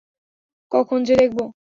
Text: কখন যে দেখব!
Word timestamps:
কখন 0.71 0.99
যে 1.03 1.13
দেখব! 1.15 1.37